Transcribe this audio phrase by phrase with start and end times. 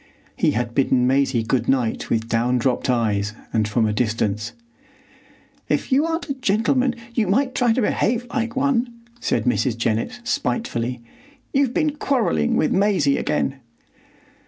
[0.35, 4.53] He had bidden Maisie good night with down dropped eyes and from a distance.
[5.69, 9.77] "If you aren't a gentleman you might try to behave like one," said Mrs.
[9.77, 11.01] Jennett, spitefully.
[11.53, 13.57] "You've been quarrelling with Maisie again."